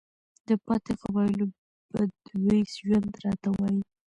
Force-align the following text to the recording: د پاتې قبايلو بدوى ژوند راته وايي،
د 0.47 0.49
پاتې 0.65 0.91
قبايلو 1.01 1.45
بدوى 1.91 2.59
ژوند 2.75 3.09
راته 3.25 3.49
وايي، 3.57 3.81